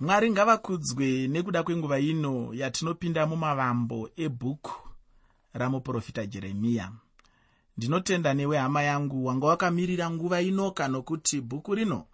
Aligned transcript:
mwari 0.00 0.30
ngavakudzwe 0.30 1.28
nekuda 1.28 1.62
kwenguva 1.62 1.98
ino 1.98 2.54
yatinopinda 2.54 3.26
mumavambo 3.26 4.10
ebhuku 4.16 4.74
ramuprofita 5.52 6.26
jeremiya. 6.26 6.92
Ndinotenda 7.76 8.34
newe 8.34 8.58
hama 8.58 8.82
yangu 8.82 9.26
wanga 9.26 9.46
wakamirira 9.46 10.10
nguva 10.10 10.40
inoka 10.42 10.88
nokuti 10.88 11.40
bhuku 11.40 11.74
rino. 11.74 12.06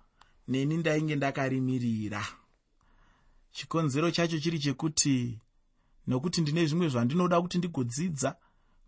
Neni 0.49 0.77
ndainge 0.77 1.17
ndakarimirira. 1.17 2.27
Chikonzero 3.53 4.11
chacho 4.11 4.39
chiri 4.39 4.59
chekuti 4.59 5.39
nokuti 6.07 6.41
ndine 6.41 6.67
zvimwe 6.67 6.89
zvandinoda 6.89 7.41
kuti 7.43 7.59
ndigodzidza 7.59 8.37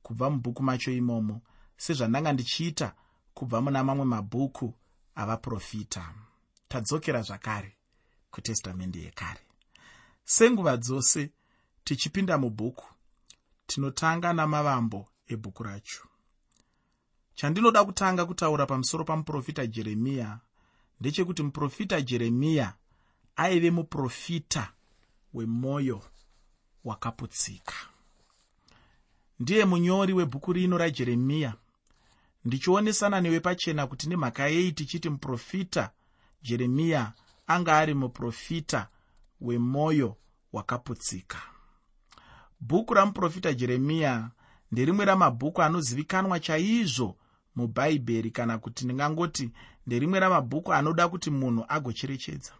kubva 0.03 0.31
mubhuku 0.31 0.63
macho 0.63 0.93
imomo 0.93 1.41
sezvandanga 1.77 2.33
ndichiita 2.33 2.95
kubva 3.35 3.61
muna 3.61 3.85
mamwe 3.85 4.05
mabhuku 4.05 4.75
avaprofita. 5.15 6.15
Tadzokera 6.69 7.23
zvakare 7.23 7.77
kutestamende 8.35 8.98
yekare. 9.03 9.41
Senguva 10.25 10.77
dzose 10.77 11.30
tichipinda 11.84 12.38
mubhuku 12.38 12.87
tinotanga 13.66 14.33
namavambo 14.33 15.09
ebhuku 15.33 15.62
racho. 15.62 16.02
Chandinoda 17.34 17.84
kutanga 17.84 18.27
kutaura 18.27 18.66
pamusoro 18.66 19.05
pamuprofita 19.05 19.66
jeremiya 19.66 20.41
ndechekuti 21.01 21.43
muprofita 21.43 22.01
jeremiya 22.01 22.74
aive 23.37 23.70
muprofita 23.70 24.73
wemwoyo 25.35 26.02
wakaputsika. 26.85 27.74
Ndiye 29.41 29.65
munyori 29.65 30.12
webhuku 30.12 30.52
rino 30.52 30.79
rajeremiya 30.79 31.55
ndichionesana 32.45 33.21
newe 33.21 33.41
pachena 33.41 33.87
kuti 33.87 34.09
nemhaka 34.09 34.48
yei 34.48 34.73
tichiti 34.73 35.09
muprofita 35.10 35.91
jeremiya 36.43 37.12
anga 37.47 37.79
ari 37.79 37.95
muprofita 37.95 38.89
wemwoyo 39.41 40.16
wakaputsika. 40.52 41.39
Bhuku 42.61 42.95
ramuprofita 42.95 43.52
jeremiya 43.55 44.30
nderimwe 44.73 45.05
ramabhuku 45.05 45.63
anozivikanwa 45.63 46.41
chaizvo 46.41 47.16
mubhaibheri 47.57 48.30
kana 48.30 48.59
kuti 48.59 48.85
ndingangoti 48.85 49.51
nderimwe 49.87 50.21
ramabhuku 50.21 50.73
anoda 50.73 51.09
kuti 51.09 51.30
munhu 51.30 51.65
agocherechedza. 51.68 52.52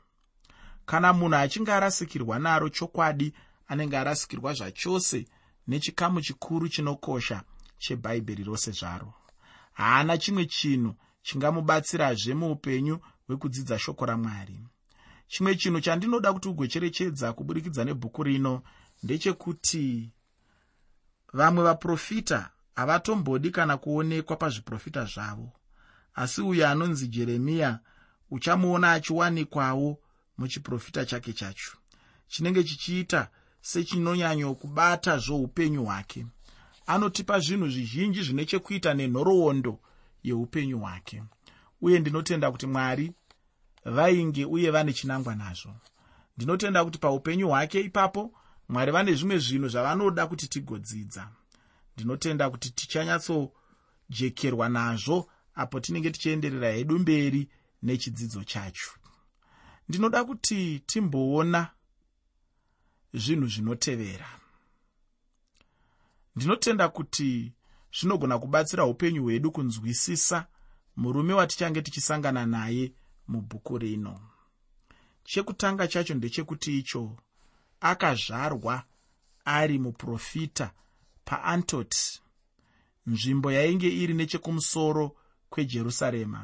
Kana 0.87 1.13
munhu 1.13 1.37
achinge 1.37 1.73
arasikirwa 1.73 2.39
naro 2.39 2.69
chokwadi 2.69 3.35
anenge 3.69 3.97
arasikirwa 3.99 4.53
zvachose 4.55 5.27
nechikamu 5.67 6.21
chikuru 6.21 6.69
chinokosha 6.69 7.43
chebhaibheri 7.79 8.45
rose 8.45 8.71
zvaro. 8.71 9.15
Haana 9.73 10.19
chimwe 10.19 10.47
chinhu 10.47 10.95
chingamubatsirazve 11.23 12.35
muupenyu 12.35 12.99
hwekudzidza 13.27 13.79
shoko 13.79 14.07
ramwari 14.07 14.61
chimwe 15.35 15.55
chinhu 15.55 15.81
chandinoda 15.81 16.33
kuti 16.33 16.49
ugocherechedza 16.49 17.33
kuburikidza 17.33 17.85
nebhuku 17.85 18.23
rino 18.23 18.63
ndechekuti 19.03 20.11
vamwe 21.33 21.65
vaprofita 21.65 22.51
havatombodi 22.75 23.51
kana 23.51 23.77
kuonekwa 23.77 24.37
pazviprofita 24.37 25.05
zvavo. 25.05 25.53
Asi 26.15 26.41
uyo 26.43 26.69
anonzi 26.69 27.09
jeremiya 27.09 27.81
uchamuona 28.31 28.93
achiwanikwawo 28.93 29.99
muchiprofita 30.39 31.05
chake 31.05 31.33
chacho. 31.33 31.73
Chinenge 32.29 32.65
chichiita 32.65 33.29
sechinonyanyokubata 33.61 35.19
zvoupenyu 35.19 35.85
hwake. 35.85 36.27
Anotipa 36.87 37.41
zvinhu 37.41 37.69
zvizhinji 37.69 38.23
zvine 38.23 38.45
chekuita 38.45 38.95
nenhoroondo 38.95 39.81
yeupenyu 40.23 40.79
hwake. 40.79 41.23
Uye 41.81 41.99
ndinotenda 41.99 42.51
kuti 42.51 42.67
mwari 42.67 43.13
vainge 43.85 44.45
uye 44.45 44.71
vane 44.71 44.93
chinangwa 44.93 45.35
nazvo 45.35 45.75
ndinotenda 46.37 46.85
kuti 46.85 46.99
paupenyu 46.99 47.49
hwake 47.49 47.81
ipapo 47.81 48.33
mwari 48.69 48.93
vane 48.93 49.15
zvimwe 49.15 49.39
zvinhu 49.39 49.69
zvavanoda 49.69 50.27
kuti 50.27 50.49
tigodzidza. 50.49 51.29
Ndinotenda 51.97 52.51
kuti 52.51 52.71
tichanyatsojekerwa 52.71 54.69
nazvo 54.69 55.31
apo 55.55 55.81
tinenge 55.81 56.11
tichienderera 56.11 56.73
hedu 56.73 56.99
mberi 56.99 57.49
nechidzidzo 57.83 58.45
chacho. 58.45 58.91
Ndinoda 59.89 60.25
kuti 60.25 60.83
timboona 60.87 61.71
zvinhu 63.15 63.47
zvinotevera. 63.47 64.29
Ndinotenda 66.37 66.89
kuti 66.89 67.53
zvinogona 67.97 68.39
kubatsira 68.39 68.85
upenyu 68.87 69.23
hwedu 69.23 69.53
kunzwisisa 69.53 70.47
murume 70.97 71.35
watichange 71.35 71.83
tichisangana 71.83 72.47
naye 72.47 72.93
mubhuku 73.29 73.79
rino. 73.79 74.21
Chekutanga 75.25 75.89
chacho 75.89 76.15
ndechekuti 76.15 76.79
icho 76.79 77.17
akazvarwa 77.81 78.83
ari 79.45 79.79
muprofita 79.79 80.71
paantoti 81.25 82.21
nzvimbo 83.07 83.53
yainge 83.53 83.89
iri 84.03 84.15
nechekumusoro 84.15 85.17
kwejerusarema. 85.51 86.41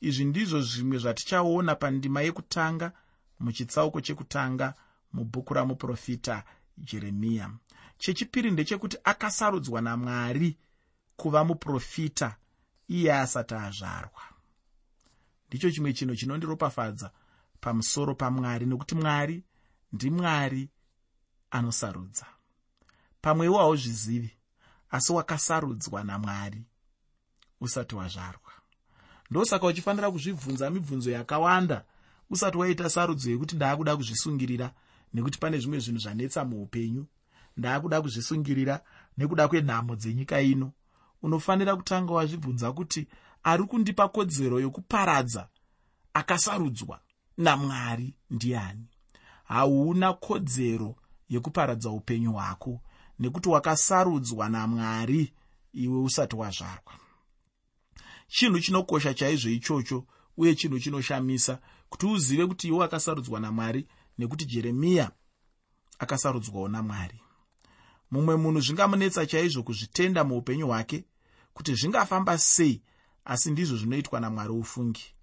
Izvi 0.00 0.24
ndizvo 0.24 0.60
zvimwe 0.60 0.98
zvatichaona 0.98 1.74
pandima 1.74 2.20
yekutanga 2.22 2.92
muchitsauko 3.40 4.00
chekutanga 4.00 4.74
mubhuku 5.12 5.54
ramuprofita 5.54 6.44
jeremiya. 6.78 7.50
Chechipiri 7.98 8.50
ndechekuti 8.50 8.96
akasarudzwa 9.04 9.80
namwari 9.80 10.56
kuva 11.16 11.44
muprofita 11.44 12.36
iye 12.88 13.14
asati 13.14 13.54
azvarwa 13.54 14.37
ndicho 15.48 15.70
chimwe 15.70 15.92
chinhu 15.92 16.16
chinondiropafadza 16.16 17.10
pamusoro 17.60 18.14
pamwari 18.14 18.66
nokuti 18.66 18.94
mwari 18.94 19.44
ndimwari 19.92 20.68
anosarudza. 21.50 22.26
Pamwewo 23.20 23.58
hauzvizivi 23.58 24.30
asi 24.90 25.12
wakasarudzwa 25.12 26.04
namwari 26.04 26.62
usati 27.60 27.94
wazvarwa. 27.94 28.52
Ndosaka 29.30 29.66
uchifanira 29.66 30.10
kuzvibvunza 30.10 30.70
mibvunzo 30.70 31.10
yakawanda 31.10 31.84
usati 32.30 32.58
waita 32.58 32.90
sarudzo 32.90 33.30
yekuti 33.30 33.56
ndaakuda 33.56 33.96
kuzvisungirira 33.96 34.72
nekuti 35.14 35.38
pane 35.38 35.58
zvimwe 35.58 35.78
zvinhu 35.78 36.00
zvanetsa 36.00 36.44
muupenyu. 36.44 37.06
Ndaakuda 37.56 38.02
kuzvisungirira 38.02 38.80
nekuda 39.18 39.48
kwenhamo 39.48 39.96
dzenyika 39.96 40.40
ino. 40.40 40.72
Unofanira 41.22 41.76
kutanga 41.76 42.12
wazvibvunza 42.12 42.72
kuti 42.72 43.08
ari 43.48 43.64
kundipa 43.64 44.08
kodzero 44.08 44.60
yokuparadza 44.60 45.48
akasarudzwa 46.14 47.00
namwari 47.36 48.14
ndiani. 48.30 48.86
Hauna 49.44 50.12
kodzero 50.12 50.96
yekuparadza 51.28 51.90
upenyu 51.90 52.32
hwako 52.32 52.80
nekuti 53.18 53.48
wakasarudzwa 53.48 54.48
namwari 54.48 55.32
iwe 55.72 56.00
usati 56.00 56.36
wazvarwa. 56.36 56.92
Chinhu 58.28 58.60
chinokosha 58.60 59.14
chaizvo 59.14 59.50
ichocho 59.50 60.04
uye 60.36 60.54
chinhu 60.54 60.80
chinoshamisa 60.80 61.58
kuti 61.88 62.06
uzive 62.06 62.46
kuti 62.46 62.68
iwe 62.68 62.84
akasarudzwa 62.84 63.40
namwari 63.40 63.88
nekuti 64.18 64.44
jeremiya 64.44 65.10
akasarudzwawo 65.98 66.68
namwari. 66.68 67.20
Mumwe 68.10 68.36
munhu 68.36 68.60
zvingamunetsa 68.60 69.26
chaizvo 69.26 69.62
kuzvitenda 69.62 70.24
muupenyu 70.24 70.66
hwake 70.66 71.04
kuti 71.52 71.74
zvingafamba 71.74 72.38
sei 72.38 72.82
asi 73.28 73.50
ndizvo 73.50 73.76
zvinoitwa 73.76 74.20
namwari 74.20 74.52
ufungi. 74.52 75.14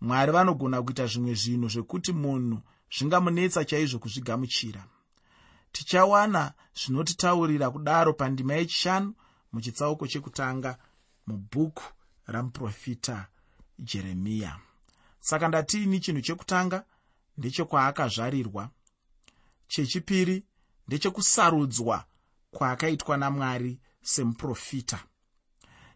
Mwari 0.00 0.32
vanogona 0.32 0.82
kuita 0.82 1.06
zvimwe 1.06 1.34
zvinhu 1.34 1.68
zvekuti 1.68 2.12
munhu 2.12 2.58
zvingamunetsa 2.94 3.64
chaizvo 3.64 3.98
kuzvigamuchira. 3.98 4.84
Tichawana 5.72 6.52
zvinotitaurira 6.78 7.70
kudaro 7.70 8.12
pandima 8.12 8.54
yechishanu 8.54 9.14
muchitsauko 9.52 10.06
chekutanga 10.06 10.78
mubhuku 11.26 11.82
ramuprofita 12.26 13.26
jeremiya. 13.78 14.60
Saka 15.20 15.48
ndatiini 15.48 16.00
chinhu 16.00 16.20
chekutanga? 16.20 16.84
Ndechekwaakazvarirwa 17.38 18.70
chechipiri 19.68 20.44
ndechekusarudzwa 20.86 22.04
kwaakaitwa 22.50 23.16
namwari 23.16 23.80
semuprofita. 24.02 24.98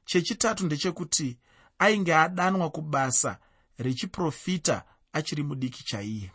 Chechitatu 0.05 0.67
ndechekuti 0.67 1.39
ainge 1.83 2.15
adanwa 2.15 2.71
kubasa 2.71 3.39
rechiprofita 3.79 4.85
achiri 5.13 5.43
mudiki 5.43 5.85
chaiye. 5.85 6.33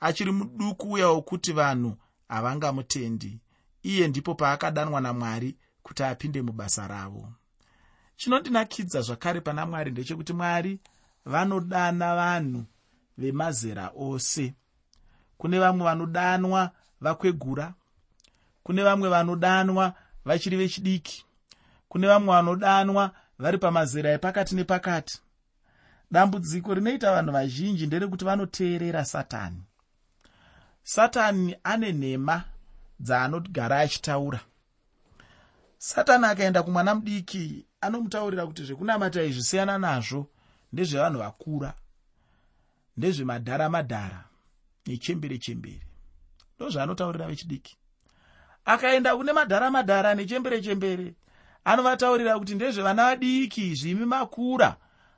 Achiri 0.00 0.32
muduku 0.32 0.92
uya 0.92 1.08
wokuti 1.08 1.52
vanhu 1.52 1.96
havangamutendi. 2.28 3.40
Iye 3.82 4.08
ndipo 4.08 4.34
paakadanwa 4.34 5.00
namwari 5.00 5.56
kuti 5.82 6.02
apinde 6.02 6.42
mubasa 6.42 6.88
ravo. 6.88 7.32
Chinondinakidza 8.16 9.00
zvakare 9.00 9.40
pana 9.40 9.66
mwari 9.66 9.90
ndechekuti 9.90 10.32
mwari 10.32 10.80
vanodana 11.24 12.16
vanhu 12.16 12.64
vemazera 13.18 13.92
ose. 13.96 14.54
Kune 15.38 15.58
vamwe 15.58 15.84
vanodanwa 15.84 16.70
vakwegura 17.00 17.74
kune 18.62 18.82
vamwe 18.82 19.08
vanodanwa 19.08 19.94
vachiri 20.24 20.56
vechidiki 20.56 21.24
kune 21.88 22.06
vamwe 22.06 22.34
vanodanwa 22.34 23.12
vari 23.38 23.58
pamazera 23.58 24.10
epakati 24.10 24.54
nepakati. 24.54 25.20
Dambudziko 26.10 26.74
rinoita 26.74 27.12
vanhu 27.12 27.32
vazhinji 27.32 27.86
nderekuti 27.86 28.24
vanoteerera 28.24 29.04
satani. 29.04 29.62
Satani 30.82 31.56
ane 31.64 31.92
nhema 31.92 32.44
dzaanogara 33.00 33.80
achitaura. 33.80 34.40
Satani 35.78 36.26
akaenda 36.26 36.62
kumwana 36.62 36.94
mudiki 36.94 37.66
anomutaurira 37.80 38.46
kuti 38.46 38.64
zvekunamata 38.64 39.22
izvisiyana 39.22 39.78
nazvo 39.78 40.26
ndezvevanhu 40.72 41.18
vakura 41.18 41.74
ndezvemadhara 42.96 43.68
madhara 43.68 44.24
nechembere 44.86 45.38
chembere 45.38 45.86
ndo 46.56 46.70
zvaanotaurira 46.70 47.26
vechidiki. 47.26 47.76
Akaenda 48.64 49.16
kune 49.16 49.32
madhara 49.32 49.70
madhara 49.70 50.14
nechembere 50.14 50.62
chembere 50.62 51.14
anovataurira 51.66 52.38
kuti 52.38 52.54
ndezvevana 52.54 53.04
vadiki 53.04 53.74
zvimi 53.74 54.06
makura 54.06 54.76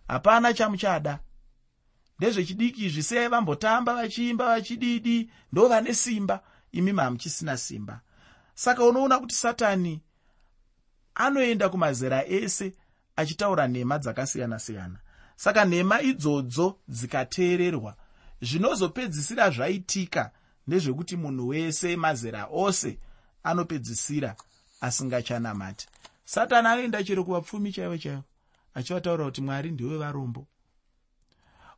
hapana 0.09 0.55
chamuchada. 0.55 1.19
Ndezvechidiki 2.19 2.87
izvi 2.87 3.03
siyai 3.03 3.29
vambotamba 3.29 3.95
vachiimba 3.95 4.45
vachididi 4.47 5.31
ndo 5.53 5.69
vane 5.69 5.95
simba 5.95 6.41
imi 6.73 6.93
mamuchisina 6.93 7.57
simba. 7.57 8.01
Saka 8.55 8.85
unoona 8.85 9.19
kuti 9.19 9.35
satani 9.35 10.01
anoenda 11.15 11.69
kumazera 11.69 12.27
ese 12.27 12.73
achitaura 13.17 13.69
nhema 13.69 13.99
dzakasiyana-siyana. 13.99 14.99
Saka 15.37 15.65
nhema 15.65 16.03
idzodzo 16.03 16.79
dzikateererwa. 16.89 17.97
Zvinozopedzisira 18.43 19.51
zvaitika 19.51 20.31
ndezvekuti 20.67 21.17
munhu 21.17 21.49
wese 21.49 21.97
mazera 21.97 22.47
ose 22.51 22.99
anopedzisira 23.43 24.37
asingachanamati 24.81 25.87
satani 26.29 26.69
anoenda 26.69 27.05
chero 27.05 27.25
kuvapfumi 27.25 27.73
chaivo 27.73 27.99
chaivo 27.99 28.23
achivataura 28.75 29.25
kuti 29.25 29.41
mwari 29.43 29.71
ndewe 29.71 29.99
varombo. 29.99 30.47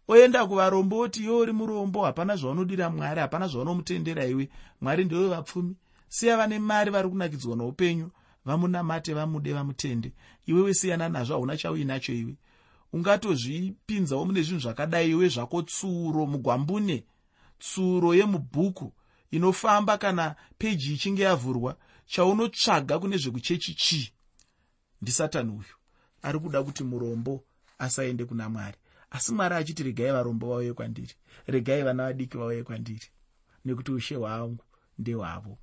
Oenda 0.09 0.47
kuvarombo 0.47 0.99
oti 0.99 1.25
iwe 1.25 1.37
uri 1.37 1.53
murombo 1.53 2.05
hapana 2.05 2.37
zvaunodira 2.37 2.91
mwari 2.91 3.21
hapana 3.21 3.49
zvaunomutendera 3.49 4.27
iwe. 4.27 4.49
Mwari 4.81 5.05
ndewe 5.05 5.29
vapfumi. 5.29 5.77
Siya 6.09 6.37
vane 6.37 6.59
mari 6.59 6.91
vari 6.91 7.09
kunakidzwa 7.09 7.57
noupenyu 7.57 8.11
vamunamate 8.45 9.15
vamude 9.15 9.53
vamutende. 9.53 10.13
Iwe 10.47 10.63
wesiyana 10.63 11.09
nazvo 11.09 11.35
hauna 11.35 11.57
chauinacho 11.57 12.13
iwe. 12.13 12.35
Ungatozvipinzawo 12.93 14.25
mune 14.25 14.43
zvinhu 14.43 14.61
zvakadai 14.61 15.11
iwe 15.11 15.29
zvako 15.29 15.63
tsuro 15.63 16.27
mugwambune 16.27 17.05
tsuro 17.59 18.15
yemubhuku 18.15 18.93
inofamba 19.31 19.99
kana 19.99 20.35
peji 20.59 20.95
ichinge 20.95 21.23
yavhurwa 21.23 21.77
chaunotsvaga 22.07 22.99
kune 22.99 23.17
zvekuchechi 23.17 23.75
chii 23.75 24.13
ndisatani 25.03 25.51
uyu. 25.51 25.75
Ari 26.23 26.39
kuda 26.39 26.63
kuti 26.63 26.85
murombo 26.85 27.45
asaende 27.79 28.25
kuna 28.25 28.49
mwari. 28.49 28.77
Asi 29.11 29.33
mwari 29.33 29.55
achiti 29.55 29.83
regai 29.83 30.13
varombo 30.13 30.49
vauye 30.49 30.73
kwandiri. 30.73 31.15
Regai 31.47 31.83
vana 31.83 32.05
vadiki 32.05 32.37
vauye 32.39 32.63
kwandiri. 32.63 33.07
Nekuti 33.65 33.93
ushe 33.93 34.15
hwangu 34.15 34.65
ndehwavo 34.99 35.59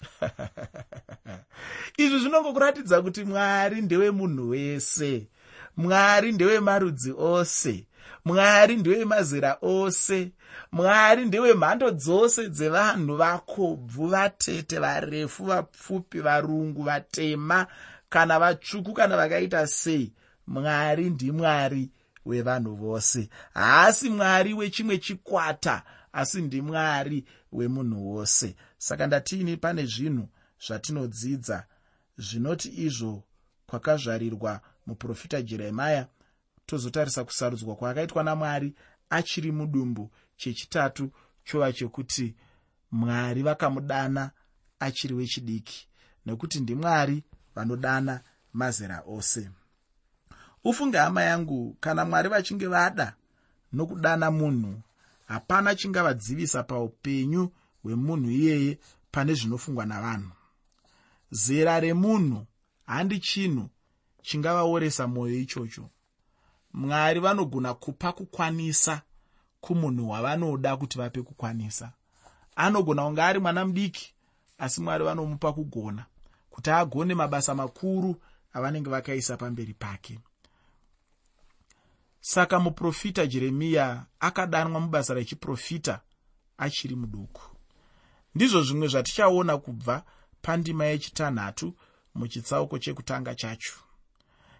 izvi 2.02 2.18
zvinongokuratidza 2.18 3.02
kuti 3.02 3.24
mwari 3.24 3.80
ndewemunhu 3.82 4.48
wese. 4.48 5.28
Mwari 5.76 6.32
ndewemarudzi 6.32 7.14
ose. 7.18 7.86
Mwari 8.24 8.76
ndewemazera 8.76 9.58
ose. 9.62 10.32
Mwari 10.72 11.24
ndewemhando 11.24 11.90
dzose 11.90 12.48
dzevanhu 12.48 13.16
vakobvu 13.16 14.06
vatete 14.06 14.78
varefu 14.78 15.44
vapfupi 15.44 16.20
varungu 16.20 16.82
vatema 16.82 17.66
kana 18.10 18.38
vatsvuku 18.38 18.92
kana 18.92 19.16
vakaita 19.16 19.66
sei 19.66 20.12
mwari 20.46 21.10
ndimwari 21.10 21.90
wevanhu 22.24 22.74
vose. 22.76 23.28
Haasi 23.54 24.10
mwari 24.10 24.54
wechimwe 24.54 24.98
chikwata 24.98 25.82
asi 26.12 26.42
ndimwari 26.42 27.24
wemunhu 27.52 28.10
wose. 28.14 28.56
Saka 28.78 29.06
ndatiini 29.06 29.56
pane 29.56 29.86
zvinhu 29.86 30.28
zvatinodzidza 30.66 31.66
zvinoti 32.18 32.68
izvo 32.86 33.24
kwakazvarirwa 33.66 34.60
muprofita 34.86 35.42
jeremya 35.42 36.06
tozotarisa 36.66 37.24
kusarudzwa 37.24 37.76
kwaakaitwa 37.76 38.22
namwari 38.24 38.74
achiri 39.10 39.52
mudumbu 39.52 40.10
chechitatu 40.36 41.10
chova 41.44 41.72
chekuti 41.72 42.34
mwari 42.90 43.42
vakamudana 43.42 44.30
achiri 44.80 45.14
wechidiki. 45.14 45.88
Nekuti 46.26 46.60
ndimwari 46.60 47.24
vanodana 47.60 48.20
mazera 48.52 49.02
ose. 49.06 49.50
Ufunge 50.64 50.98
hama 50.98 51.22
yangu 51.22 51.76
kana 51.80 52.04
mwari 52.04 52.28
vachinge 52.28 52.66
vada 52.66 53.14
nokudana 53.72 54.30
munhu 54.30 54.80
hapana 55.26 55.74
chingavadzivisa 55.74 56.62
paupenyu 56.62 57.52
hwemunhu 57.82 58.30
iyeye 58.30 58.78
pane 59.10 59.34
zvinofungwa 59.34 59.86
navanhu. 59.86 60.30
Zera 61.30 61.80
remunhu 61.80 62.46
handi 62.86 63.18
chinhu 63.20 63.68
chingavaoresa 64.22 65.06
mwoyo 65.06 65.38
ichocho. 65.38 65.90
Mwari 66.72 67.20
vanogona 67.20 67.74
kupa 67.74 68.12
kukwanisa 68.12 69.02
kumunhu 69.60 70.10
wavanoda 70.10 70.76
kuti 70.76 70.98
vape 70.98 71.22
kukwanisa. 71.22 71.92
Anogona 72.56 73.02
kunge 73.04 73.22
ari 73.22 73.38
mwana 73.38 73.66
mudiki 73.66 74.14
asi 74.58 74.80
mwari 74.80 75.04
vanomupa 75.04 75.52
kugona 75.52 76.06
kuti 76.50 76.70
agone 76.70 77.14
mabasa 77.14 77.54
makuru 77.54 78.16
avanenge 78.52 78.90
vakaisa 78.90 79.36
pamberi 79.36 79.74
pake. 79.74 80.18
Saka 82.20 82.60
muprofita 82.60 83.26
jeremiya 83.26 84.06
akadanwa 84.20 84.80
mubasa 84.80 85.14
rechiprofita 85.14 86.00
achiri 86.58 86.96
muduku. 86.96 87.42
Ndizvo 88.34 88.62
zvimwe 88.62 88.88
zvatichaona 88.88 89.58
kubva 89.58 90.04
pandima 90.42 90.84
yechitanhatu 90.84 91.74
muchitsauko 92.14 92.78
chekutanga 92.78 93.34
chacho. 93.34 93.72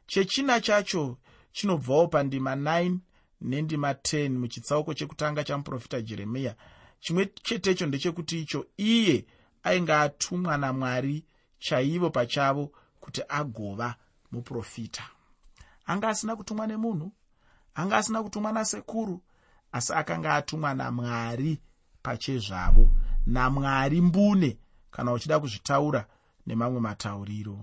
Chechina 0.06 0.60
chacho 0.60 1.18
chinobvawo 1.52 2.08
pandima 2.08 2.54
9 2.54 2.98
nendima 3.40 3.92
10 3.92 4.28
muchitsauko 4.28 4.94
chekutanga 4.94 5.44
chamuprofita 5.44 6.00
jeremiya. 6.02 6.56
Chimwe 7.00 7.26
chetecho 7.42 7.86
ndechekuti 7.86 8.40
icho 8.40 8.66
iye 8.76 9.24
ainge 9.62 9.92
atumwa 9.92 10.58
namwari 10.58 11.24
chaivo 11.60 12.10
pachavo 12.10 12.72
kuti 13.00 13.22
agova 13.28 13.94
muprofita. 14.32 15.02
Anga 15.86 16.08
asina 16.08 16.36
kutumwa 16.36 16.66
nemunhu 16.66 17.12
anga 17.74 17.96
asina 17.96 18.22
kutumwa 18.22 18.52
nasekuru 18.52 19.22
asi 19.72 19.92
akanga 19.92 20.34
atumwa 20.34 20.74
namwari 20.74 21.58
pachezvavo 22.02 22.90
namwari 23.26 24.00
mbune 24.00 24.58
kana 24.90 25.12
uchida 25.12 25.40
kuzvitaura 25.40 26.06
nemamwe 26.46 26.80
matauriro. 26.80 27.58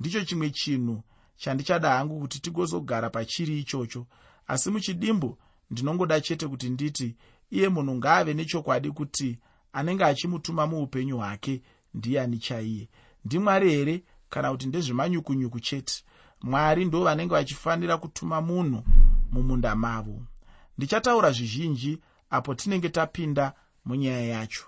Ndicho 0.00 0.24
chimwe 0.24 0.50
chinhu 0.50 1.02
chandichada 1.36 1.90
hangu 1.90 2.20
kuti 2.20 2.38
tigozogara 2.40 3.10
pachiri 3.10 3.58
ichocho 3.60 4.06
asi 4.46 4.70
muchidimbu 4.70 5.38
ndinongoda 5.70 6.20
chete 6.20 6.48
kuti 6.48 6.70
nditi 6.70 7.16
iye 7.50 7.68
munhu 7.68 7.94
ngaave 7.94 8.34
nechokwadi 8.34 8.90
kuti 8.90 9.38
anenge 9.72 10.04
achimutuma 10.04 10.66
muupenyu 10.66 11.16
hwake 11.16 11.62
ndiani 11.94 12.38
chaiye 12.38 12.88
ndimwari 13.24 13.70
here? 13.70 14.04
Kana 14.28 14.50
kuti 14.50 14.66
ndezvemanyukunyuku 14.66 15.60
chete? 15.60 16.04
Mwari 16.42 16.84
ndo 16.84 17.04
vanenge 17.04 17.34
vachifanira 17.34 17.96
kutuma 17.98 18.40
munhu 18.40 18.84
mumunda 19.32 19.76
mavo. 19.76 20.22
Ndichataura 20.78 21.32
zvizhinji 21.32 22.00
apo 22.30 22.54
tinenge 22.54 22.88
tapinda 22.88 23.52
munyaya 23.84 24.26
yacho. 24.26 24.64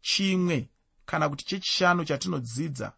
Chimwe 0.00 0.68
kana 1.06 1.28
kuti 1.28 1.44
chechishanu 1.44 2.04
chatinodzidza 2.04 2.92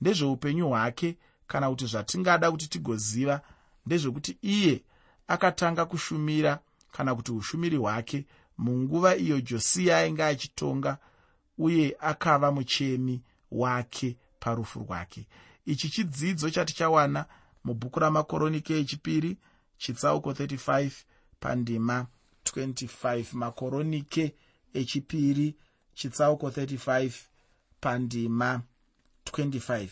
ndezveupenyu 0.00 0.68
hwake 0.68 1.18
kana 1.46 1.70
kuti 1.70 1.86
zvatingada 1.86 2.50
kuti 2.50 2.68
tigoziva 2.68 3.40
ndezvekuti 3.86 4.38
iye 4.42 4.82
akatanga 5.28 5.84
kushumira 5.86 6.58
kana 6.92 7.14
kuti 7.14 7.32
ushumiri 7.32 7.76
hwake 7.76 8.26
munguva 8.58 9.16
iyo 9.16 9.40
josiya 9.40 9.98
ainge 9.98 10.24
achitonga 10.24 10.98
uye 11.58 11.96
akava 12.00 12.52
muchemi 12.52 13.22
wake 13.50 14.16
parufu 14.42 14.78
rwake. 14.80 15.26
Ichi 15.66 15.88
chidzidzo 15.90 16.50
chatichawana 16.50 17.26
mubhuku 17.64 18.00
ramakoronike 18.00 18.78
echipiri 18.78 19.38
chitsauko 19.78 20.30
35 20.32 20.90
pandima 21.40 22.06
25 22.44 23.24
makoronike 23.32 24.34
echipiri 24.74 25.56
chitsauko 25.94 26.48
35 26.48 27.12
pandima 27.80 28.62
25 29.24 29.88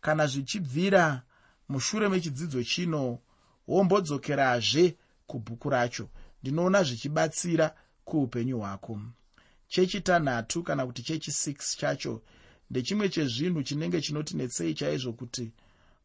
kana 0.00 0.26
zvichibvira 0.26 1.22
mushure 1.68 2.08
mechidzidzo 2.08 2.64
chino 2.64 3.18
wombodzokerazve 3.68 4.96
kubhuku 5.26 5.70
racho. 5.70 6.08
Ndinoona 6.42 6.82
zvichibatsira 6.82 7.74
kuupenyu 8.04 8.58
hwako. 8.58 9.00
Chechitanhatu 9.68 10.62
kana 10.62 10.86
kuti 10.86 11.02
chechi6 11.02 11.76
chacho 11.78 12.22
ndechimwe 12.70 13.08
chezvinhu 13.08 13.62
chinenge 13.62 14.00
chinotinetsei 14.00 14.74
chaizvo 14.74 15.12
kuti 15.12 15.52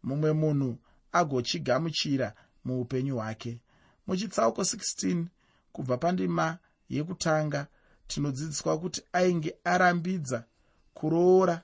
mumwe 0.03 0.31
munhu 0.33 0.77
agochigamuchira 1.11 2.33
muupenyu 2.65 3.15
hwake. 3.15 3.59
Muchitsauko 4.07 4.61
16 4.61 5.25
kubva 5.73 5.97
pandima 5.97 6.57
yekutanga 6.89 7.67
tinodzidziswa 8.07 8.79
kuti 8.79 9.01
ainge 9.13 9.55
arambidza 9.63 10.45
kuroora 10.93 11.61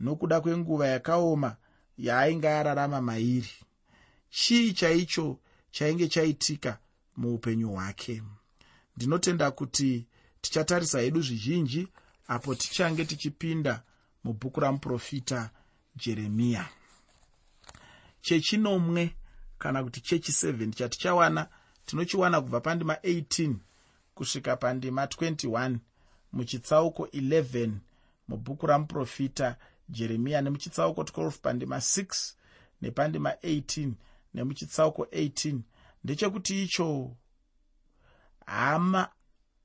nokuda 0.00 0.40
kwenguva 0.40 0.86
yakaoma 0.88 1.56
yaainge 1.98 2.48
ararama 2.48 3.00
mairi. 3.00 3.52
Chii 4.30 4.72
chaicho 4.72 5.38
chainge 5.70 6.08
chaitika 6.08 6.78
muupenyu 7.16 7.68
hwake? 7.68 8.22
Ndinotenda 8.96 9.50
kuti 9.50 10.06
tichatarisa 10.40 11.00
hedu 11.00 11.20
zvizhinji 11.22 11.88
apo 12.28 12.54
tichange 12.54 13.04
tichipinda 13.04 13.82
mubhuku 14.24 14.60
ramuprofita 14.60 15.50
jeremiya 15.96 16.68
chechinomwe 18.20 19.16
kana 19.58 19.84
kuti 19.84 20.00
chechi 20.00 20.32
7 20.32 20.72
chatichawana 20.72 21.48
tinochiwana 21.86 22.40
kubva 22.40 22.60
pandima 22.60 22.94
18 22.94 23.54
kusvika 24.14 24.56
pandima 24.56 25.04
21 25.04 25.76
muchitsauko 26.32 27.04
11 27.06 27.70
mubhuku 28.28 28.66
ramuprofita 28.66 29.56
jeremiya 29.88 30.42
nemuchitsauko 30.42 31.02
12 31.02 31.30
pandima 31.30 31.76
6 31.76 32.34
nepandima 32.82 33.30
18 33.30 33.92
nemuchitsauko 34.34 35.02
18 35.02 35.58
ndechekuti 36.04 36.62
icho 36.62 37.16
hama 38.46 39.08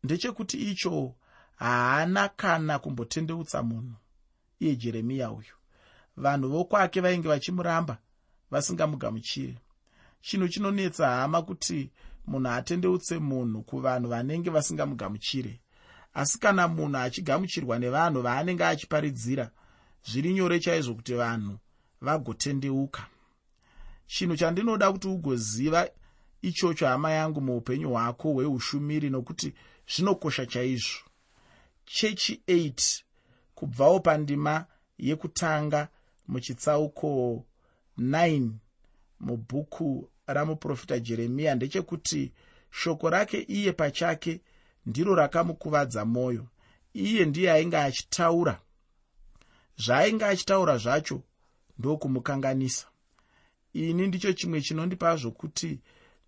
ndechekuti 0.04 0.72
icho 0.72 1.16
haana 1.56 2.30
kana 2.30 2.80
kumbotendeutsa 2.80 3.64
munhu 3.64 3.96
iye 4.60 4.76
jeremiya 4.76 5.32
uyu. 5.32 5.56
Vanhu 6.18 6.50
vokwake 6.50 7.02
vainge 7.02 7.28
vachimuramba 7.28 7.98
vasingamugamuchiri. 8.52 9.58
Chinhu 10.22 10.48
chinonetsa 10.48 11.08
hama 11.08 11.42
kuti 11.42 11.92
munhu 12.28 12.50
atendeutse 12.50 13.20
munhu 13.20 13.64
kuvanhu 13.64 14.10
vanenge 14.10 14.50
vasingamugamuchire 14.50 15.60
asi 16.14 16.40
kana 16.40 16.68
munhu 16.68 16.98
achigamuchirwa 16.98 17.80
nevanhu 17.80 18.22
vaanenge 18.22 18.66
achiparidzira 18.66 19.52
zviri 20.10 20.34
nyore 20.34 20.60
chaizvo 20.60 20.96
kuti 20.96 21.14
vanhu 21.14 21.60
vagotendeuka. 22.02 23.06
Chinhu 24.08 24.36
chandinoda 24.38 24.92
kuti 24.92 25.08
ugoziva 25.08 25.90
ichocho 26.42 26.88
hama 26.88 27.12
yangu 27.12 27.42
muupenyu 27.42 27.90
hwako 27.90 28.34
hweushumiri 28.34 29.10
nokuti 29.10 29.54
zvinokosha 29.88 30.46
chaizvo. 30.46 31.00
Chechi 31.86 32.42
8 32.48 33.04
kubvawo 33.58 34.00
pandima 34.00 34.66
yekutanga 34.98 35.88
muchitsauko 36.28 37.10
9 38.00 38.50
mubhuku 39.20 40.10
ramuprofita 40.28 41.00
jeremiya 41.00 41.56
ndechekuti 41.56 42.32
shoko 42.72 43.10
rake 43.10 43.40
iye 43.42 43.72
pachake 43.74 44.42
ndiro 44.86 45.16
rakamukuvadza 45.16 46.06
mwoyo 46.06 46.48
iye 46.94 47.26
ndiye 47.26 47.52
ainge 47.52 47.78
achitaura. 47.78 48.62
Zvaainge 49.78 50.26
achitaura 50.26 50.78
zvacho 50.78 51.22
ndokumukanganisa. 51.80 52.88
Ini 53.74 54.08
ndicho 54.08 54.34
chimwe 54.34 54.62
chinondipa 54.62 55.16
zvokuti 55.16 55.80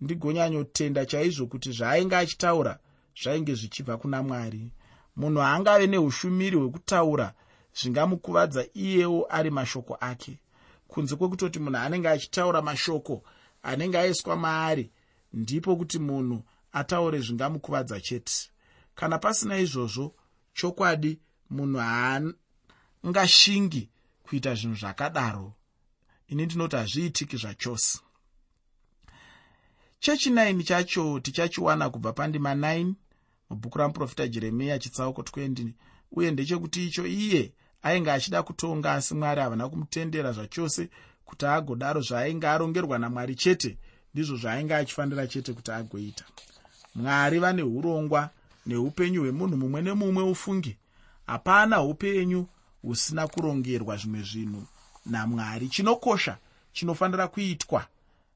ndigonyanyotenda 0.02 1.06
chaizvo 1.06 1.48
kuti 1.48 1.72
zvaainge 1.72 2.16
achitaura 2.16 2.80
zvainge 3.22 3.54
zvichibva 3.54 3.98
kuna 3.98 4.24
mwari 4.24 4.72
munhu 5.20 5.42
haangave 5.42 5.88
neushumiri 5.88 6.58
hwekutaura 6.58 7.34
zvingamukuvadza 7.78 8.66
iyewo 8.74 9.28
ari 9.30 9.52
mashoko 9.52 9.98
ake. 10.00 10.40
Kunze 10.88 11.16
kwekutoti 11.16 11.60
munhu 11.60 11.78
anenge 11.78 12.10
achitaura 12.10 12.62
mashoko 12.62 13.24
anenge 13.64 14.00
aiswa 14.00 14.36
maari 14.36 14.92
ndipo 15.34 15.76
kuti 15.76 16.00
munhu 16.00 16.44
ataure 16.72 17.20
zvingamukuvadza 17.20 18.02
chete. 18.02 18.52
Kana 18.96 19.18
pasina 19.18 19.58
izvozvo 19.58 20.16
chokwadi 20.54 21.20
munhu 21.50 21.80
haangashingi 21.80 23.90
kuita 24.24 24.56
zvinhu 24.56 24.76
zvakadaro. 24.76 25.54
Ini 26.28 26.46
ndinoti 26.46 26.76
hazviitiki 26.76 27.38
zvachose. 27.38 28.00
Chechi9 30.02 30.64
chacho 30.64 31.20
tichachiwana 31.20 31.90
kubva 31.90 32.14
pandima 32.14 32.56
9 32.56 32.94
mubhuku 33.50 33.78
ramuprofita 33.78 34.28
jeremiya 34.28 34.80
chitsauko 34.80 35.22
20 35.22 35.72
uye 36.12 36.32
ndechekuti 36.32 36.88
icho 36.88 37.08
iye 37.08 37.54
ainge 37.84 38.12
achida 38.12 38.44
kutonga 38.44 38.94
asi 38.94 39.16
mwari 39.16 39.42
havana 39.42 39.70
kumutendera 39.70 40.32
zvachose 40.32 40.90
kuti 41.26 41.46
agodaro 41.46 42.02
zvaainge 42.02 42.48
arongerwa 42.48 43.00
namwari 43.00 43.36
chete 43.36 43.78
ndizvo 44.14 44.36
zvaainge 44.38 44.76
achifanira 44.76 45.28
chete 45.28 45.54
kuti 45.54 45.72
agoita. 45.72 46.26
Mwari 46.96 47.40
vane 47.40 47.64
urongwa 47.64 48.30
neupenyu 48.66 49.22
hwemunhu 49.22 49.58
mumwe 49.58 49.82
nemumwe 49.82 50.24
ufunge 50.24 50.78
hapana 51.28 51.82
upenyu 51.82 52.48
husina 52.82 53.28
kurongerwa 53.28 53.98
zvimwe 53.98 54.22
zvinhu. 54.22 54.64
Namwari 55.06 55.70
chinokosha 55.70 56.38
chinofanira 56.74 57.28
kuitwa 57.28 57.86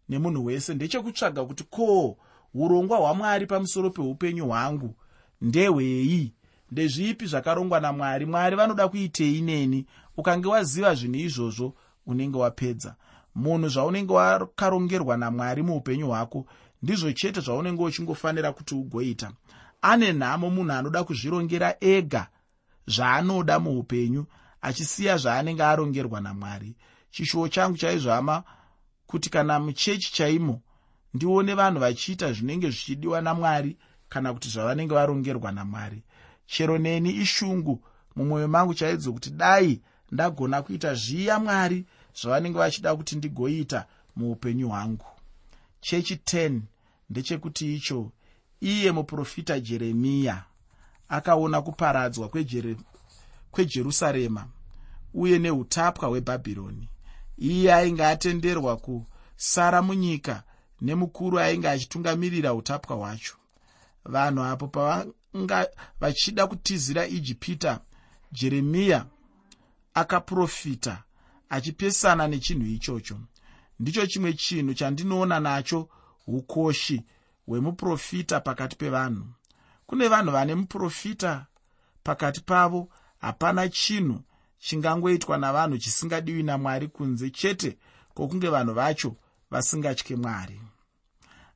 nemunhu 0.09 0.45
wese. 0.45 0.73
Ndechekutsvaga 0.73 1.45
kuti 1.45 1.63
ko 1.63 2.17
urongwa 2.53 2.97
hwamwari 2.97 3.45
pamusoro 3.45 3.89
peupenyu 3.89 4.45
hwangu 4.45 4.95
ndehwei 5.43 6.33
ndezvipi 6.71 7.25
zvakarongwa 7.25 7.79
namwari? 7.79 8.25
Mwari 8.25 8.55
vanoda 8.55 8.87
kuitei 8.87 9.41
neni? 9.41 9.85
Ukange 10.17 10.47
waziva 10.47 10.95
zvinhu 10.95 11.19
izvozvo 11.19 11.75
unenge 12.05 12.37
wapedza. 12.37 12.95
Munhu 13.35 13.67
zvaunenge 13.69 14.13
wakarongerwa 14.13 15.17
namwari 15.17 15.61
muupenyu 15.63 16.07
hwako 16.07 16.45
ndizvo 16.83 17.11
chete 17.11 17.39
zvaunenge 17.41 17.83
uchingofanira 17.83 18.51
kuti 18.53 18.75
ugoita. 18.75 19.31
Ane 19.81 20.13
nhamo 20.13 20.49
munhu 20.49 20.71
anoda 20.71 21.03
kuzvirongera 21.03 21.75
ega 21.81 22.27
zvaanoda 22.87 23.59
muupenyu 23.59 24.25
achisiya 24.61 25.17
zvaanenge 25.17 25.63
arongerwa 25.63 26.21
namwari. 26.21 26.75
Chishuwo 27.11 27.47
changu 27.47 27.77
chaizvo 27.77 28.11
hama 28.11 28.43
kuti 29.07 29.29
kana 29.29 29.59
muchechi 29.59 30.13
chaimo 30.13 30.61
ndione 31.13 31.53
vanhu 31.53 31.79
vachiita 31.79 32.33
zvinenge 32.33 32.69
zvichidiwa 32.69 33.21
namwari 33.21 33.77
kana 34.13 34.33
kuti 34.33 34.49
zvavanenge 34.49 34.93
varongerwa 34.95 35.51
namwari. 35.51 36.03
Chero 36.45 36.77
neni 36.77 37.09
ishungu 37.11 37.83
mumwoyo 38.15 38.47
mangu 38.47 38.73
chaidzo 38.73 39.13
kuti 39.13 39.29
dai 39.29 39.81
ndagona 40.11 40.61
kuita 40.61 40.93
zviya 40.93 41.39
mwari 41.39 41.85
zvavanenge 42.21 42.57
vachida 42.57 42.95
kuti 42.95 43.15
ndigoita 43.15 43.85
muupenyu 44.15 44.69
hwangu. 44.69 45.05
Chechi 45.81 46.15
10 46.15 46.59
ndechekuti 47.09 47.75
icho 47.75 48.11
iye 48.61 48.91
muprofita 48.91 49.59
jeremiya 49.59 50.43
akaona 51.09 51.61
kuparadzwa 51.61 52.29
kwejerusarema 53.51 54.47
uye 55.13 55.39
neutapwa 55.39 56.09
hwebhabhironi. 56.09 56.89
Iye 57.37 57.73
ainge 57.73 58.05
atenderwa 58.05 58.77
kusara 58.77 59.81
munyika 59.81 60.43
nemukuru 60.81 61.39
ainge 61.39 61.69
achitungamirira 61.69 62.53
utapwa 62.53 62.95
hwacho 62.95 63.35
vanhu 64.05 64.43
apo 64.43 64.67
pavanga 64.67 65.67
vachida 65.99 66.47
kutizira 66.47 67.07
ijipita 67.07 67.79
jeremiya 68.31 69.05
akaprofita 69.93 71.03
achipesana 71.49 72.27
nechinhu 72.27 72.65
ichocho. 72.65 73.19
Ndicho 73.79 74.07
chimwe 74.07 74.33
chinhu 74.33 74.73
chandinoona 74.73 75.39
nacho 75.39 75.89
ukoshi 76.27 77.03
hwemuprofita 77.45 78.39
pakati 78.39 78.75
pevanhu. 78.75 79.25
Kune 79.85 80.07
vanhu 80.07 80.31
vane 80.31 80.55
muprofita 80.55 81.45
pakati 82.03 82.41
pavo 82.41 82.89
hapana 83.21 83.69
chinhu 83.69 84.21
chingangoitwa 84.59 85.37
navanhu 85.37 85.77
chisingadiwi 85.77 86.43
namwari 86.43 86.87
kunze 86.87 87.29
chete 87.29 87.77
kwokunge 88.13 88.49
vanhu 88.49 88.73
vacho 88.73 89.15
vasingatye 89.51 90.15
mwari. 90.15 90.61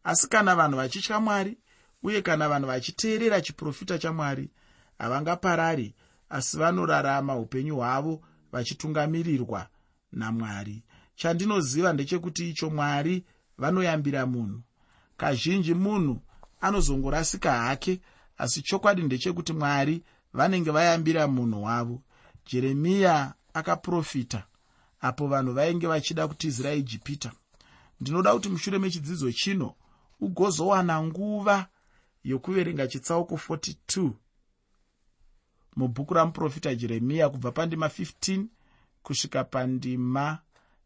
Asi 0.04 0.28
kana 0.28 0.56
vanhu 0.56 0.78
vachitya 0.78 1.20
mwari 1.20 1.58
uye 2.08 2.22
kana 2.22 2.50
vanhu 2.50 2.68
vachiteerera 2.68 3.42
chiprofita 3.42 3.98
chamwari 4.00 4.50
havangaparari 5.00 5.96
asi 6.30 6.58
vanorarama 6.58 7.36
upenyu 7.36 7.76
hwavo 7.76 8.22
vachitungamirirwa 8.52 9.68
namwari. 10.12 10.84
Chandinoziva 11.16 11.94
ndechekuti 11.94 12.50
icho 12.50 12.70
mwari 12.70 13.24
vanoyambira 13.58 14.26
munhu. 14.26 14.62
Kazhinji 15.18 15.74
munhu 15.74 16.22
anozongorasika 16.62 17.52
hake 17.52 18.00
asi 18.38 18.62
chokwadi 18.62 19.02
ndechekuti 19.04 19.54
mwari 19.54 20.04
vanenge 20.34 20.72
vayambira 20.72 21.28
munhu 21.28 21.64
wavo. 21.64 22.02
Jeremiya 22.46 23.34
akaprofita 23.54 24.44
apo 25.02 25.28
vanhu 25.28 25.54
vainge 25.54 25.88
vachida 25.88 26.28
kutizira 26.28 26.74
ijipita. 26.74 27.32
Ndinoda 28.02 28.34
kuti 28.34 28.50
mushure 28.50 28.80
mechidzidzo 28.80 29.32
chino 29.32 29.74
ugozowana 30.20 31.04
nguva 31.04 31.68
yokuverenga 32.28 32.88
chitsauko 32.88 33.36
42 33.36 34.12
mubhuku 35.76 36.14
ramuprofita 36.14 36.76
jeremiya 36.76 37.30
kubva 37.30 37.52
pandima 37.52 37.88
15 37.88 38.46
kusvika 39.04 39.44
pandima 39.44 40.40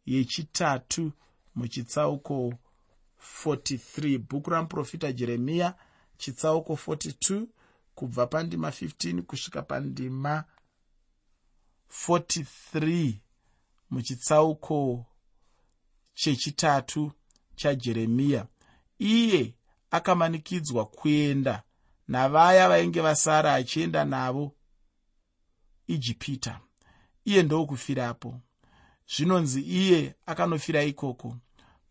yechitatu 0.06 1.12
muchitsauko 1.54 2.54
43 3.44 4.18
bhuku 4.18 4.50
ramuprofita 4.50 5.12
jeremiya 5.12 5.74
chitsauko 6.16 6.72
42 6.86 7.46
kubva 7.94 8.26
pandima 8.26 8.68
15 8.70 9.22
kusvika 9.22 9.62
pandima 9.62 10.44
43 12.08 13.14
muchitsauko 13.90 15.06
chechitatu 16.14 17.12
chajeremiya 17.56 18.46
iye 18.98 19.54
akamanikidzwa 19.92 20.86
kuenda 20.86 21.62
navaya 22.08 22.68
vainge 22.68 23.00
vasara 23.00 23.54
achienda 23.54 24.04
navo 24.04 24.52
ijipita. 25.86 26.60
Iye 27.24 27.42
ndokufirapo. 27.42 28.40
Zvinonzi 29.16 29.60
iye 29.60 30.14
akanofira 30.26 30.82
ikoko. 30.84 31.36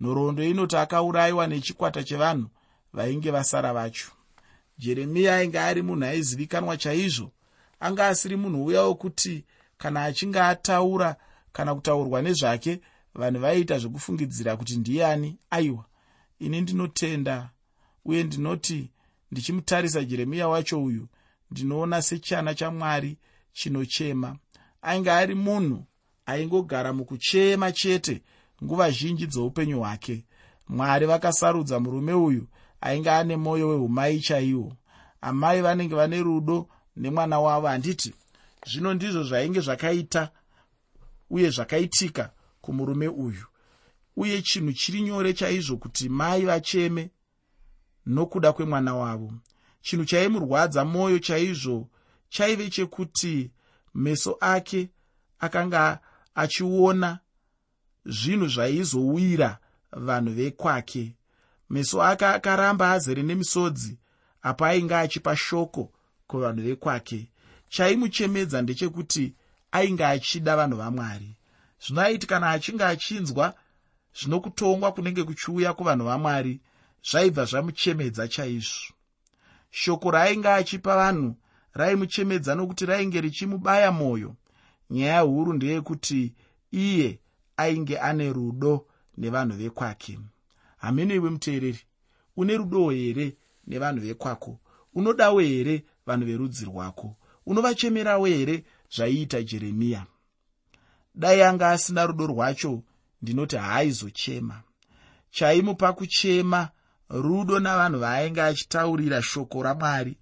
Nhoroondo 0.01 0.43
inoti 0.43 0.75
akaurayiwa 0.77 1.47
nechikwata 1.47 2.03
chevanhu 2.03 2.49
vainge 2.93 3.31
vasara 3.31 3.73
vacho. 3.73 4.11
Jeremiya 4.77 5.35
ainge 5.35 5.59
ari 5.59 5.81
munhu 5.81 6.05
aizivikanwa 6.05 6.77
chaizvo 6.77 7.31
anga 7.79 8.07
asiri 8.07 8.35
munhu 8.35 8.65
uya 8.65 8.81
wokuti 8.81 9.45
kana 9.77 10.03
achinge 10.03 10.39
ataura 10.41 11.15
kana 11.51 11.75
kutaurwa 11.75 12.21
nezvake 12.21 12.81
vanhu 13.15 13.39
vaiita 13.39 13.79
zvekufungidzira 13.79 14.57
kuti 14.57 14.77
ndiani 14.77 15.37
aiwa. 15.49 15.85
Ini 16.39 16.61
ndinotenda 16.61 17.49
uye 18.05 18.23
ndinoti 18.23 18.89
ndichimutarisa 19.31 20.03
jeremiya 20.03 20.47
wacho 20.47 20.83
uyu 20.83 21.07
ndinoona 21.51 22.01
sechana 22.01 22.55
chamwari 22.55 23.17
chinochema. 23.53 24.37
Ainge 24.81 25.11
ari 25.11 25.35
munhu 25.35 25.85
aingogara 26.25 26.93
mukuchema 26.93 27.71
chete 27.71 28.21
nguva 28.63 28.91
zhinji 28.91 29.27
dzoupenyu 29.27 29.79
hwake. 29.79 30.25
Mwari 30.69 31.05
vakasarudza 31.05 31.79
murume 31.79 32.13
uyu 32.13 32.47
ainge 32.81 33.11
ane 33.11 33.37
mwoyo 33.37 33.67
weumai 33.69 34.19
chaiwo. 34.19 34.73
Amai 35.21 35.61
vanenge 35.61 35.95
vane 35.95 36.19
rudo 36.23 36.69
nemwana 36.97 37.39
wavo 37.39 37.67
handiti 37.67 38.13
zvino 38.65 38.93
ndizvo 38.93 39.23
zvainge 39.23 39.59
zvakaita 39.59 40.31
uye 41.29 41.49
zvakaitika 41.49 42.31
kumurume 42.61 43.07
uyu. 43.07 43.45
Uye 44.15 44.41
chinhu 44.41 44.73
chiri 44.73 45.01
nyore 45.01 45.33
chaizvo 45.33 45.77
kuti 45.77 46.09
mai 46.09 46.45
vacheme 46.45 47.09
nokuda 48.05 48.53
kwemwana 48.53 48.95
wavo. 48.95 49.33
Chinhu 49.81 50.05
chaimurwadza 50.05 50.85
mwoyo 50.85 51.19
chaizvo 51.19 51.89
chaive 52.29 52.69
chekuti 52.69 53.51
meso 53.95 54.37
ake 54.39 54.89
akanga 55.39 55.99
achiona 56.35 57.19
zvinhu 58.05 58.47
zvaizowira 58.47 59.57
vanhu 59.91 60.33
vekwake. 60.33 61.15
Meso 61.69 62.03
ake 62.03 62.25
akaramba 62.25 62.91
azere 62.91 63.23
nemisodzi 63.23 63.97
apo 64.41 64.65
ainge 64.65 64.95
achipa 64.95 65.35
shoko 65.35 65.91
kuvanhu 66.27 66.61
vekwake. 66.63 67.31
Chaimuchemedza 67.69 68.61
ndechekuti 68.61 69.33
ainge 69.71 70.05
achida 70.05 70.55
vanhu 70.55 70.77
vamwari. 70.77 71.35
Zvinoaiti 71.85 72.27
kana 72.27 72.49
achinge 72.49 72.83
achinzwa 72.83 73.53
zvino 74.19 74.39
kutongwa 74.39 74.91
kunenge 74.91 75.23
kuchiuya 75.23 75.73
kuvanhu 75.73 76.05
vamwari 76.05 76.61
zvaibva 77.09 77.45
zvamuchemedza 77.45 78.27
chaizvo. 78.27 78.93
Shoko 79.71 80.11
raainge 80.11 80.49
achipa 80.49 80.95
vanhu 80.95 81.35
raimuchemedza 81.73 82.55
nokuti 82.55 82.85
rainge 82.85 83.21
richimubaya 83.21 83.91
mwoyo. 83.91 84.35
Nyaya 84.89 85.19
huru 85.19 85.53
ndeyekuti 85.53 86.33
iye 86.71 87.19
ainge 87.57 87.99
ane 87.99 88.33
rudo 88.33 88.87
nevanhu 89.17 89.57
vekwake. 89.57 90.19
Hamenoiwe 90.77 91.29
muteereri 91.29 91.79
une 92.37 92.57
rudo 92.57 92.89
here 92.89 93.37
nevanhu 93.67 94.01
vekwako? 94.01 94.59
Unodawo 94.93 95.39
here 95.39 95.85
vanhu 96.05 96.25
verudzi 96.25 96.65
rwako? 96.65 97.15
Unovachemerawo 97.45 98.25
here 98.25 98.63
zvaiita 98.95 99.43
jeremiya? 99.43 100.05
Dai 101.15 101.41
anga 101.43 101.69
asina 101.69 102.05
rudo 102.05 102.27
rwacho 102.27 102.83
ndinoti 103.21 103.55
haaizochema. 103.55 104.63
Chaimupa 105.31 105.93
kuchema 105.93 106.69
rudo 107.11 107.59
navanhu 107.59 107.99
vaainge 107.99 108.41
achitaurira 108.41 109.21
shoko 109.21 109.63
ramwari. 109.63 110.17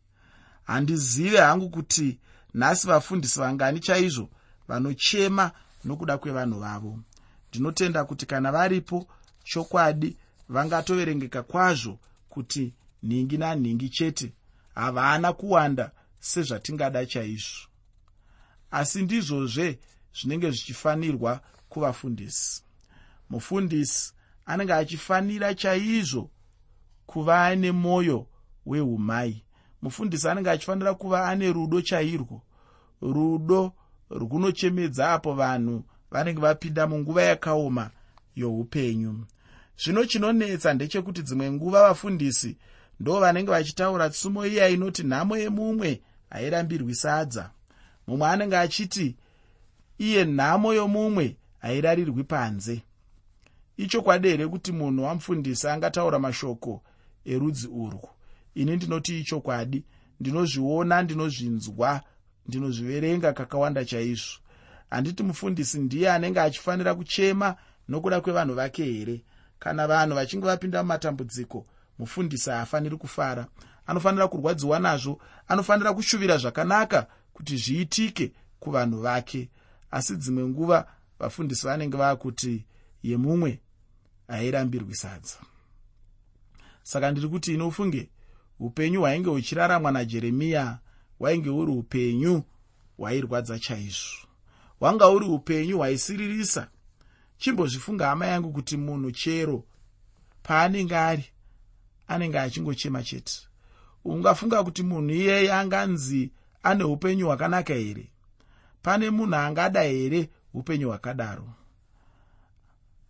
Handizive 0.63 1.37
hangu 1.37 1.69
kuti 1.69 2.19
nhasi 2.53 2.87
vafundisi 2.87 3.39
vangani 3.39 3.79
chaizvo 3.79 4.29
vanochema 4.67 5.51
nokuda 5.85 6.17
kwevanhu 6.17 6.59
vavo. 6.59 6.99
Ndinotenda 7.49 8.05
kuti 8.05 8.25
kana 8.25 8.51
varipo 8.51 9.07
chokwadi 9.43 10.17
vangatoverengeka 10.49 11.43
kwazvo 11.43 11.99
kuti 12.29 12.73
nhingi 13.03 13.37
nanhingi 13.37 13.89
chete 13.89 14.33
havana 14.75 15.33
kuwanda 15.33 15.91
sezvatingada 16.19 17.05
chaizvo. 17.05 17.67
Asi 18.71 19.01
ndizvozve 19.01 19.79
zvinenge 20.21 20.51
zvichifanirwa 20.51 21.41
kuvafundisi. 21.69 22.63
Mufundisi 23.29 24.13
anenge 24.45 24.73
achifanira 24.73 25.53
chaizvo 25.53 26.29
kuva 27.09 27.45
ane 27.45 27.71
mwoyo 27.71 28.27
weumai 28.65 29.43
mufundisi 29.81 30.29
anenge 30.29 30.49
achifanira 30.49 30.93
kuva 30.93 31.29
ane 31.29 31.53
rudo 31.53 31.81
chairwo. 31.81 32.41
Rudo 33.01 33.73
runochemedza 34.09 35.13
apo 35.13 35.33
vanhu 35.33 35.83
vanenge 36.11 36.41
vapinda 36.41 36.87
munguva 36.87 37.23
yakaoma 37.23 37.89
youpenyu. 38.35 39.25
Zvino 39.77 40.05
chinonetsa 40.05 40.73
ndechekuti 40.73 41.21
dzimwe 41.21 41.51
nguva 41.51 41.81
vafundisi 41.81 42.57
ndo 42.99 43.19
vanenge 43.19 43.51
vachitaura 43.51 44.09
tsumo 44.09 44.45
iya 44.45 44.69
inoti 44.69 45.03
nhamo 45.03 45.37
yemumwe 45.37 46.01
hairambirwi 46.29 46.95
sadza. 46.95 47.51
Mumwe 48.07 48.27
anenge 48.27 48.57
achiti 48.57 49.15
iye 49.97 50.25
nhamo 50.25 50.73
yomumwe 50.73 51.37
hairarirwi 51.59 52.23
panze. 52.23 52.81
Ichokwadi 53.77 54.29
here 54.29 54.47
kuti 54.47 54.71
munhu 54.71 55.03
wamufundisi 55.03 55.67
angataura 55.67 56.19
mashoko 56.19 56.83
erudzi 57.25 57.67
urwu. 57.67 58.09
Ini 58.55 58.75
ndinoti 58.75 59.19
ichokwadi 59.19 59.83
ndinozviona 60.19 61.01
ndinozvinzwa 61.01 62.01
ndinozviverenga 62.47 63.33
kakawanda 63.33 63.85
chaizvo. 63.85 64.39
Handiti 64.89 65.23
mufundisi 65.23 65.79
ndiye 65.79 66.11
anenge 66.11 66.39
achifanira 66.41 66.95
kuchema 66.95 67.55
nokuda 67.87 68.21
kwevanhu 68.21 68.53
vake 68.55 68.83
here? 68.83 69.23
Kana 69.59 69.87
vanhu 69.87 70.15
vachinge 70.15 70.45
vapinda 70.45 70.83
mumatambudziko 70.83 71.65
mufundisi 71.99 72.49
haafaniri 72.49 72.97
kufara. 72.97 73.47
Anofanira 73.87 74.27
kurwadziwa 74.27 74.79
nazvo 74.79 75.21
anofanira 75.47 75.93
kushuvira 75.93 76.37
zvakanaka 76.37 77.07
kuti 77.33 77.57
zviitike 77.57 78.31
kuvanhu 78.59 79.01
vake. 79.01 79.49
Asi 79.91 80.15
dzimwe 80.15 80.43
nguva 80.47 80.87
vafundisi 81.19 81.65
vanenge 81.65 81.97
vaakuti 81.97 82.65
yemumwe 83.03 83.59
hairambirwi 84.27 84.95
sadza 84.95 85.37
saka 86.89 87.11
ndiri 87.11 87.27
kuti 87.27 87.53
inofunge 87.53 88.09
upenyu 88.59 88.99
hwainge 88.99 89.29
huchiraramwa 89.29 89.91
najeremiya 89.91 90.79
hwainge 91.19 91.49
huri 91.49 91.71
upenyu 91.71 92.43
hwairwadza 92.97 93.59
chaizvo. 93.59 94.27
Hwanga 94.79 95.05
huri 95.05 95.25
upenyu 95.25 95.77
hwaisiririsa. 95.77 96.67
Chimbozvifunga 97.37 98.07
hama 98.07 98.27
yangu 98.27 98.51
kuti 98.51 98.77
munhu 98.77 99.11
chero 99.11 99.63
paanenge 100.43 100.97
ari 100.97 101.25
anenge 102.07 102.39
achingochema 102.39 103.03
chete. 103.03 103.33
Ungafunga 104.05 104.63
kuti 104.63 104.83
munhu 104.83 105.09
iyeye 105.09 105.53
anganzi 105.53 106.31
ane 106.63 106.83
upenyu 106.83 107.25
hwakanaka 107.25 107.73
here? 107.73 108.11
Pane 108.81 109.09
munhu 109.09 109.35
angada 109.35 109.81
here 109.81 110.29
upenyu 110.53 110.87
hwakadaro? 110.87 111.49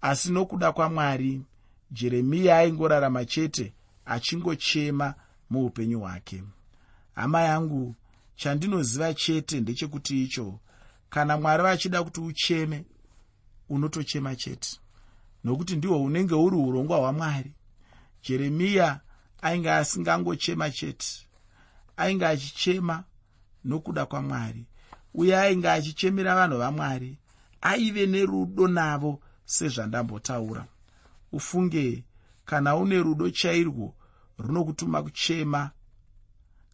Asi 0.02 0.32
nokuda 0.32 0.72
kwamwari 0.72 1.42
jeremiya 1.92 2.58
aingorarama 2.58 3.26
chete 3.26 3.74
achingochema 4.06 5.14
muupenyu 5.50 6.00
hwake. 6.00 6.44
Hama 7.16 7.42
yangu 7.42 7.96
chandinoziva 8.36 9.14
chete 9.14 9.60
ndechekuti 9.62 10.24
icho 10.24 10.60
kana 11.10 11.38
mwari 11.38 11.64
vachida 11.64 12.04
kuti 12.04 12.22
ucheme 12.22 12.86
unotochema 13.70 14.36
chete. 14.36 14.80
Nokuti 15.44 15.76
ndihwo 15.76 16.04
unenge 16.04 16.34
uri 16.36 16.56
urongwa 16.56 16.98
hwamwari. 16.98 17.54
Jeremiya 18.24 19.00
ainge 19.42 19.72
asingangochema 19.72 20.72
chete 20.72 21.08
ainge 21.98 22.26
achichema 22.26 23.04
nokuda 23.66 24.06
kwamwari 24.06 24.66
uye 25.14 25.38
ainge 25.38 25.70
achichemera 25.70 26.36
vanhu 26.36 26.58
vamwari 26.58 27.18
aive 27.62 28.06
nerudo 28.06 28.68
navo 28.68 29.20
sezvandambotaura 29.46 30.66
ufunge. 31.32 32.06
Kana 32.46 32.76
une 32.76 33.04
rudo 33.04 33.30
chairwo 33.30 33.96
runokutuma 34.38 35.04
kuchema. 35.04 35.72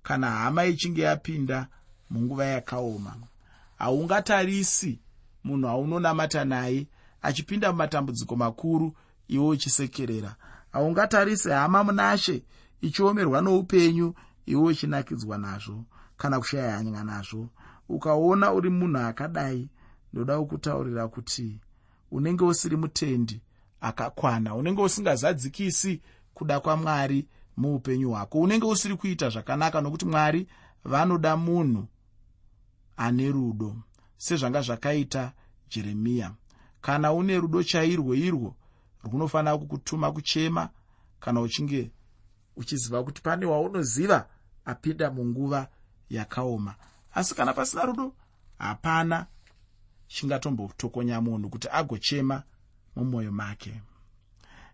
Kana 0.04 0.32
hama 0.32 0.66
ichinge 0.66 1.02
yapinda 1.02 1.68
munguva 2.10 2.46
yakaoma. 2.46 3.16
Haungatarisi 3.78 5.00
munhu 5.44 5.68
aunonamata 5.68 6.46
naye. 6.46 6.88
Achipinda 7.22 7.72
mumatambudziko 7.72 8.36
makuru 8.36 8.96
iwe 9.28 9.48
uchisekerera. 9.48 10.36
Haungatarisi 10.72 11.50
hama 11.50 11.84
munashe 11.84 12.44
ichiomerwa 12.82 13.42
noupenyu 13.42 14.14
iwe 14.46 14.64
uchinakidzwa 14.64 15.38
nazvo 15.38 15.84
kana 16.18 16.40
kushaya 16.40 16.76
hanya 16.78 17.04
nazvo. 17.04 17.50
Ukaona 17.90 18.54
uri 18.54 18.70
munhu 18.70 18.98
akadai 19.00 19.70
ndoda 20.14 20.40
kukutaurira 20.40 21.08
kuti 21.08 21.60
unenge 22.12 22.44
usiri 22.44 22.78
mutendi 22.78 23.42
akakwana. 23.82 24.56
Unenge 24.56 24.82
usingazadzikisi 24.82 26.02
kuda 26.34 26.60
kwamwari 26.60 27.28
muupenyu 27.58 28.10
hwako. 28.10 28.40
Unenge 28.40 28.66
usiri 28.66 28.96
kuita 28.96 29.30
zvakanaka 29.30 29.82
nokuti 29.82 30.06
mwari 30.06 30.48
vanoda 30.84 31.38
munhu 31.38 31.88
ane 32.98 33.32
rudo 33.32 33.76
sezvanga 34.18 34.62
zvakaita 34.62 35.34
jeremiya. 35.70 36.32
Kana 36.82 37.14
une 37.14 37.38
rudo 37.40 37.64
chairwo 37.64 38.16
irwo 38.16 38.56
runofanira 39.04 39.58
kukutuma 39.58 40.12
kuchema 40.12 40.70
kana 41.20 41.42
uchinge 41.42 41.92
uchiziva 42.56 43.04
kuti 43.04 43.22
pane 43.22 43.46
waunoziva 43.46 44.28
apinda 44.66 45.12
munguva 45.12 45.68
yakaoma. 46.10 46.76
Asi 47.14 47.36
kana 47.36 47.54
pasina 47.54 47.86
rudo 47.86 48.14
hapana 48.58 49.26
chingatombotokonya 50.08 51.22
munhu 51.22 51.50
kuti 51.50 51.68
agochema 51.72 52.44
mumwoyo 52.96 53.32
make. 53.32 53.82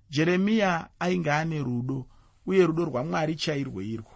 Jeremiya 0.09 0.89
ainge 0.99 1.31
ane 1.31 1.59
rudo 1.59 2.05
uye 2.45 2.65
rudo 2.67 2.85
rwamwari 2.85 3.35
chairwo 3.35 3.81
irwo. 3.81 4.11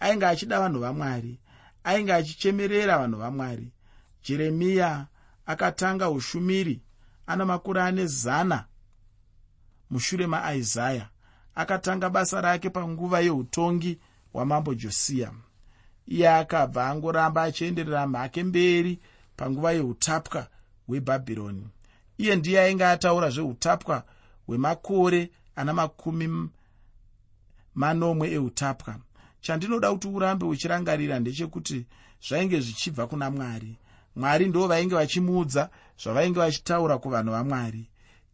Ainge 0.00 0.26
achida 0.26 0.60
vanhu 0.60 0.80
vamwari 0.80 1.38
ainge 1.84 2.12
achichemerera 2.12 2.98
vanhu 2.98 3.18
vamwari. 3.18 3.72
Jeremiya 4.24 5.06
akatanga 5.46 6.10
ushumiri 6.10 6.82
ana 7.26 7.44
makore 7.44 7.82
ane 7.82 8.06
zana 8.06 8.64
mushure 9.90 10.26
maaizaya 10.26 11.08
akatanga 11.54 12.10
basa 12.10 12.40
rake 12.40 12.70
panguva 12.70 13.20
yeutongi 13.20 13.98
hwamambo 14.32 14.74
josiya. 14.74 15.32
Iye 16.06 16.28
akabva 16.30 16.86
angoramba 16.88 17.42
achienderera 17.42 18.06
mhake 18.06 18.44
mberi 18.44 19.00
panguva 19.36 19.72
yeutapwa 19.72 20.46
hwebhabhironi 20.86 21.68
iye 22.18 22.36
ndiye 22.36 22.60
ainge 22.60 22.84
ataura 22.86 23.30
zveutapwa 23.30 24.04
hwemakore 24.46 25.30
ana 25.56 25.72
makumi 25.72 26.48
manomwe 27.74 28.32
eutapwa. 28.32 28.96
Chandinoda 29.40 29.92
kuti 29.92 30.08
urambe 30.08 30.44
uchirangarira 30.46 31.18
ndechekuti 31.18 31.86
zvainge 32.26 32.60
zvichibva 32.60 33.06
kuna 33.06 33.30
mwari. 33.30 33.76
Mwari 34.16 34.46
ndo 34.46 34.66
vainge 34.66 34.94
vachimuudza 34.94 35.70
zvavainge 36.02 36.38
vachitaura 36.40 36.98
kuvanhu 36.98 37.30
vamwari. 37.32 37.88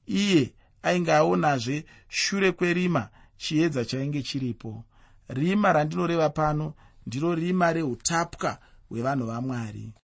Iye 0.06 0.52
ainge 0.82 1.12
aonazve 1.12 1.84
shure 2.08 2.52
kwerima 2.52 3.08
chiedza 3.36 3.84
chainge 3.84 4.22
chiripo. 4.22 4.84
Rima 5.28 5.72
randinoreva 5.72 6.30
pano 6.30 6.74
ndiro 7.06 7.34
rima 7.34 7.72
reutapwa 7.72 8.58
hwevanhu 8.88 9.26
vamwari 9.26 9.92